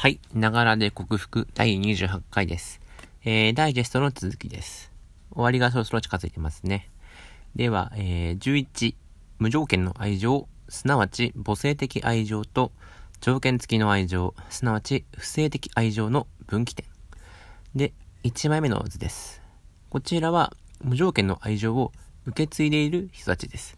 [0.00, 0.18] はい。
[0.32, 2.80] ながらで克服第28回です。
[3.22, 4.90] えー、ダイジェストの続きです。
[5.30, 6.88] 終わりがそろそろ近づいてますね。
[7.54, 8.94] では、えー、11、
[9.40, 12.72] 無条件の愛情、すなわち母性的愛情と
[13.20, 16.86] 条件付きの愛情、すなわち不正的愛情の分岐点。
[17.74, 17.92] で、
[18.24, 19.42] 1枚目の図です。
[19.90, 21.92] こちらは無条件の愛情を
[22.24, 23.76] 受け継いでいる人たちです。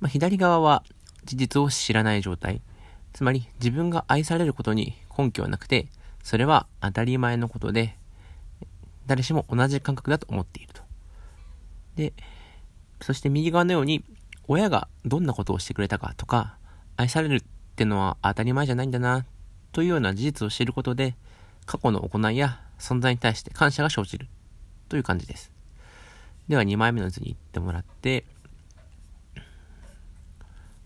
[0.00, 0.84] まあ、左側は
[1.24, 2.60] 事実を知らない状態。
[3.18, 5.88] つまり自分が愛されることに根拠はなくて、
[6.22, 7.96] それは当たり前のことで、
[9.06, 10.82] 誰しも同じ感覚だと思っていると。
[11.96, 12.12] で、
[13.00, 14.04] そして右側のように、
[14.46, 16.58] 親がどんなことをしてくれたかとか、
[16.96, 17.42] 愛されるっ
[17.74, 19.26] てのは当たり前じゃないんだな、
[19.72, 21.16] というような事実を知ることで、
[21.66, 24.28] 過去の行いや存在に対して感謝が生じる、
[24.88, 25.50] という感じです。
[26.46, 28.26] では2枚目の図に行ってもらって、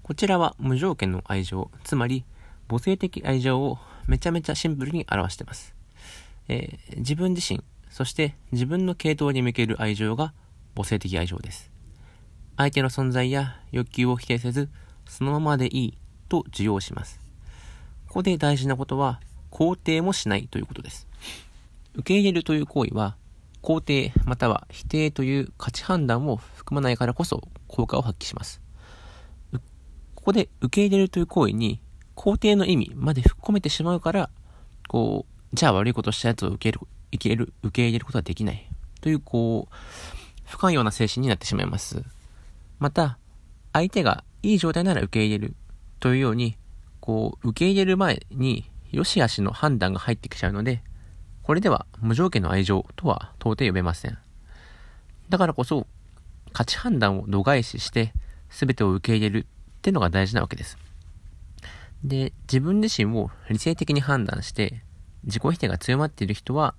[0.02, 2.24] こちらは無条件の愛情、つまり
[2.69, 5.77] 母性的愛情をめちゃめちゃシンプルに表しています。
[6.48, 10.33] えー、自分自身、そして自分の系統に向ける愛情が
[10.75, 11.70] 母性的愛情です。
[12.56, 14.69] 相手の存在や欲求を否定せず、
[15.06, 17.20] そのままでいいと受容します。
[18.08, 19.20] ここで大事なことは、
[19.53, 21.06] 肯定もしないということです。
[21.95, 23.17] 受け入れるという行為は、
[23.62, 28.61] 肯定または否定という価値判断を含まないからこそ効果を発揮します。
[30.23, 31.81] ここで受け入れるという行為に
[32.15, 34.31] 肯定の意味まで含めてしまうから、
[34.87, 38.70] こう、じゃあ悪いことしたやつを受け入れる、受け入れる、ことはできない。
[39.01, 39.75] という、こう、
[40.45, 42.05] 不寛容な精神になってしまいます。
[42.79, 43.19] また、
[43.73, 45.56] 相手がいい状態なら受け入れる。
[45.98, 46.57] というように、
[47.01, 50.84] こう、受け入れる前に、良し悪しの判断が入ってきちゃうので、
[51.42, 54.17] これでは無条件の愛情とは到底呼べません。
[55.29, 55.89] だからこそ、
[56.53, 58.12] 価値判断を度外視して、
[58.51, 59.47] 全てを受け入れる
[59.83, 60.78] っていうのが大事なわけです。
[62.05, 64.84] で、自分自身を理性的に判断して、
[65.24, 66.77] 自己否定が強まっている人は、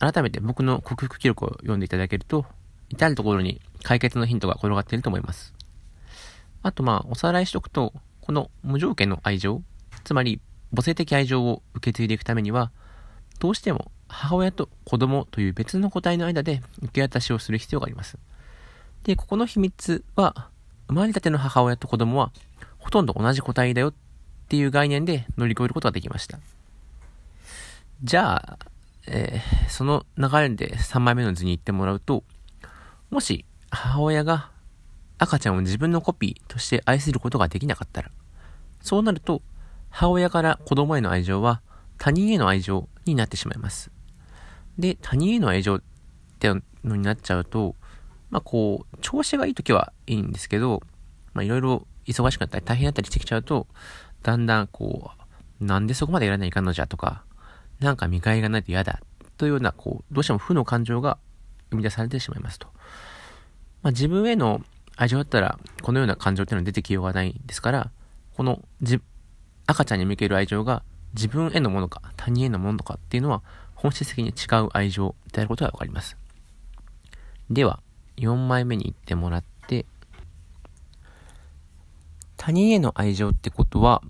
[0.00, 2.44] 改めて僕の克服記録を読んでいただけると、
[2.88, 5.54] 至るところに解決のヒントが転がっていると思います。
[6.64, 9.62] あとまあ、おさらいしとくと、この無条件の愛情、
[10.02, 10.40] つまり
[10.74, 12.72] 母性的愛情を受け継いでいくためには、
[13.38, 18.18] どうしても母親と子供という別の個体の間で受け渡しをする必要があります。
[19.04, 20.50] で、ここの秘密は、
[20.88, 22.32] 生まれたての母親と子供は
[22.78, 23.94] ほとんど同じ個体だよっ
[24.48, 26.38] ていう概念で乗り越えることができました。
[28.02, 28.58] じゃあ、
[29.06, 32.24] えー、その流れで3枚目の図に行ってもらうと、
[33.10, 34.50] もし母親が
[35.18, 38.10] 赤ちゃんを自分のコピーとして愛することができなかったら、
[38.80, 39.42] そうなると、
[39.90, 41.60] 母親から子供への愛情は
[41.98, 43.90] 他人への愛情になってしまいます。
[44.78, 45.82] で、他人への愛情っ
[46.38, 46.48] て
[46.84, 47.74] のになっちゃうと、
[48.30, 50.82] まあこう、調子がいい時はいいんですけど、
[51.32, 53.66] まあいろいろ忙しくなったり大変だったりしてきちゃうと、
[54.22, 55.10] だんだんこ
[55.60, 57.24] う、なんでそこまでやらないかんのじゃとか、
[57.80, 59.00] なんか見返りがないと嫌だ
[59.36, 61.18] というような、こう、どうしても負の感情が
[61.70, 62.68] 生み出されてしまいますと。
[63.82, 64.62] まあ、自分への
[64.96, 67.90] 愛情だったら、このような感情っていうのは出てきようがないんですから、
[68.36, 69.00] このじ、
[69.66, 70.82] 赤ちゃんに向ける愛情が
[71.14, 73.42] 自分へのものか、他人へのものかっていうのは、
[73.74, 76.16] 本質的に違う愛情であることがわかります。
[77.48, 77.80] では、
[78.18, 79.86] 4枚目に行ってもらって、
[82.36, 84.02] 他人への愛情ってことは、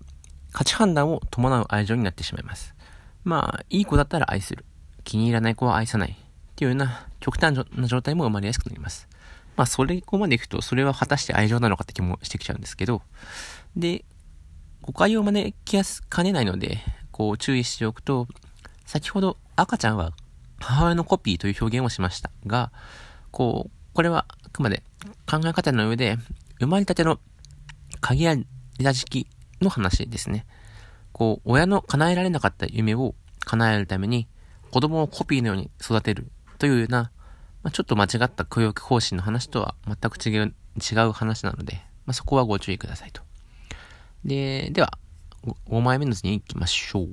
[0.53, 2.75] 価値判断を伴う愛情になってしまいます。
[3.25, 4.65] まあ、いい子だったら愛する。
[5.05, 6.11] 気に入らない子は愛さない。
[6.11, 6.15] っ
[6.57, 9.09] ていうような極端な状態も生まれやすくなります。
[9.57, 13.03] まあ、それこまでいくと、それは果たして愛情なのかって気もしてきちゃうんですけど、
[13.77, 14.05] で、
[14.83, 16.79] 誤解を招きやすかねないので、
[17.11, 18.29] こう注意しておくと、
[18.87, 20.13] 先ほど赤ちゃんは
[20.61, 22.73] 母親のコピーという表現をしましたが、
[23.31, 24.85] こう、これはあくまで
[25.29, 26.19] 考え方の上で、
[26.61, 27.19] 生まれたての
[28.01, 28.37] 鍵や
[28.79, 29.27] 枝時期
[29.61, 30.47] の話ですね。
[31.11, 34.29] こう、親の叶えられなかった夢を叶えるために、
[34.71, 37.11] 子供をコピーのように育てるというような、
[37.65, 43.23] まあ、ちょっと間違った教育方針の話とは全く違う、違う話なので、まあ、そこはご注意くださいと。
[44.25, 44.97] で、では、
[45.69, 47.09] 5枚目の図に行きましょう。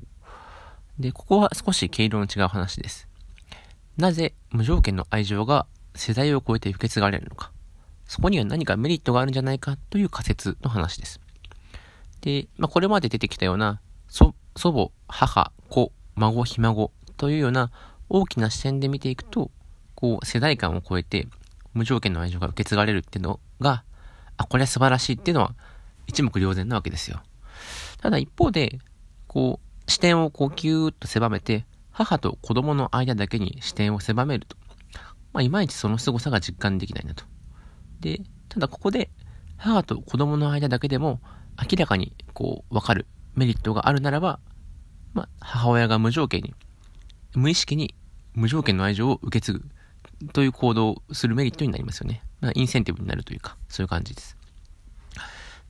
[1.00, 3.08] で、ここは少し毛色の違う話です。
[3.96, 5.66] なぜ無条件の愛情が
[5.96, 7.52] 世代を超えて受け継がれるのか。
[8.06, 11.20] そこには何かメリットがあるんじゃないかという仮説の話です。
[12.20, 17.70] で、まあ、これまで出てきたような、祖母、母、子、孫、ひ孫というような
[18.08, 19.50] 大きな視点で見ていくと、
[19.94, 21.26] こう、世代間を超えて
[21.74, 23.84] 無条件の愛情が受け継がれるっていうのが、
[24.36, 25.54] あ、これは素晴らしいっていうのは
[26.06, 27.20] 一目瞭然なわけですよ。
[28.00, 28.78] ただ一方で、
[29.26, 34.56] こう、視点をこうギューッと狭めて、母と子供の間だけに視点を狭めると、
[35.36, 37.22] まあ、いまいちその凄さが実感できないなと。
[38.00, 39.10] で、ただここで、
[39.58, 41.20] 母と子供の間だけでも、
[41.60, 43.04] 明らかに、こう、わかる
[43.34, 44.40] メリットがあるならば、
[45.12, 46.54] まあ、母親が無条件に、
[47.34, 47.94] 無意識に
[48.32, 49.64] 無条件の愛情を受け継ぐ
[50.32, 52.22] という行動をするメリットになりますよね。
[52.40, 54.38] まあ、インセンティブになるというか、そういう感じです。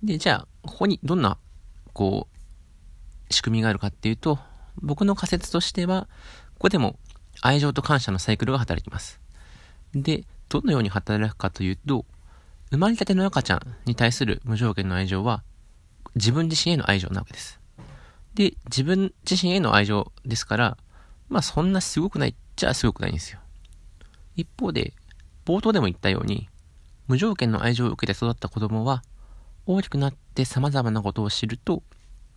[0.01, 1.39] で、じゃあ、ここにどんな、
[1.93, 4.39] こう、仕組みがあるかっていうと、
[4.77, 6.09] 僕の仮説としては、
[6.55, 7.01] ここでも
[7.41, 9.26] 愛情と感謝のサイクルが働きます。
[9.95, 12.05] で、どのように働くかというと、
[12.71, 15.43] 生まれたての赤ちゃんに対する無条件の愛情は、
[16.15, 17.61] 自分自身への愛情なわけです。
[18.35, 20.77] で、自分自身への愛情ですから、
[21.29, 23.41] まあそんなすごくないっちゃすごくないんですよ。
[24.35, 24.95] 一方で、
[25.45, 26.49] 冒頭でも言ったように、
[27.07, 29.03] 無条件の愛情を受けて育った子供は、
[29.65, 31.83] 大きくなって様々なことを知ると、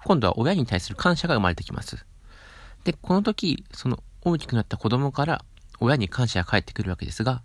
[0.03, 2.05] 今度は親に対する感謝が生まれてきます。
[2.83, 5.45] で、この時、その大きくなった子供から
[5.79, 7.41] 親に感謝が返ってくるわけですが、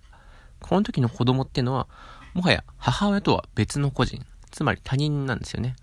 [0.61, 1.87] この時の子供ってのは、
[2.33, 5.77] もはや母親とは別の個人、つまり他人なんですよね。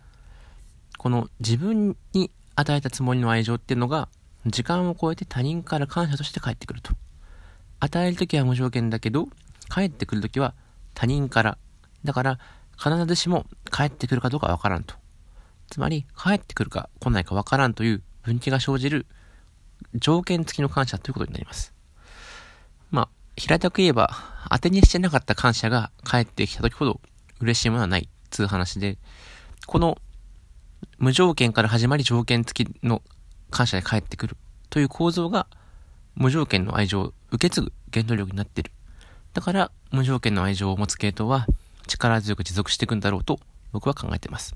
[0.97, 4.09] この自分に与えたつもりの愛情っていうのが、
[4.45, 6.93] 時間を超えて他人から感謝として返ってくると。
[7.79, 9.27] 与える時は無条件だけど、
[9.73, 10.53] 帰ってくる時は
[10.93, 11.57] 他人から。
[12.03, 12.39] だから、
[12.77, 14.95] 必ずしも帰ってくるかどうかわからんと。
[15.69, 19.05] つまり、帰ってくるか来ないかわからんという分岐が生じる
[19.95, 21.73] 条件付きの感謝ということになります。
[23.41, 24.11] 平たく言えば、
[24.51, 27.01] 当てにしてなかった感謝が返ってきた時ほど
[27.39, 28.99] 嬉しいものはない、つう話で、
[29.65, 29.97] この
[30.99, 33.01] 無条件から始まり条件付きの
[33.49, 34.37] 感謝で返ってくる
[34.69, 35.47] という構造が
[36.13, 38.71] 無条件の愛情を受け継ぐ原動力になっている。
[39.33, 41.47] だから、無条件の愛情を持つ系統は
[41.87, 43.39] 力強く持続していくんだろうと
[43.71, 44.55] 僕は考えています。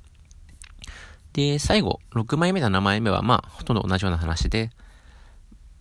[1.34, 4.70] で、最後、6枚目と7枚目はまあ、ほとんど同じような話で、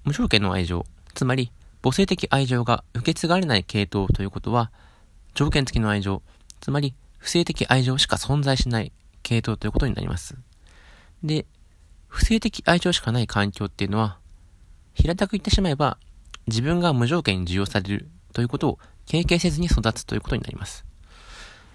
[0.05, 1.53] 無条件の愛情、つまり
[1.85, 4.73] 母性的愛情が受け継がれない系統ということは、
[5.35, 6.23] 条件付きの愛情、
[6.63, 8.91] つまり不正的愛情しか存在しない
[9.23, 10.35] 系統ということになります。
[11.23, 11.45] で、
[12.09, 14.17] 不正的愛情しかない環境っていうのは、
[14.95, 15.99] 平たく言ってしまえば、
[16.47, 20.87] 自分が無条件に受容されるということを経験せずに育つということになります。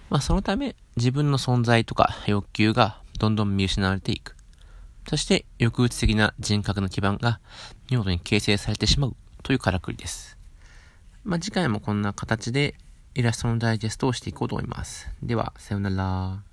[0.09, 4.35] まあそのため、自分の存在とか欲求がどんどん見失われていく。
[5.07, 7.39] そして抑うつ的な人格の基盤が
[7.91, 10.37] 見事に形成されてしまうというからくりです。
[11.23, 12.75] まあ、次回もこんな形で
[13.15, 15.09] イラストのダイジェストをしていこうと思います。
[15.21, 16.48] では、さようなら。